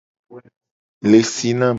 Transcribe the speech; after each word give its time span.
Le 1.09 1.21
si 1.33 1.53
nam. 1.59 1.69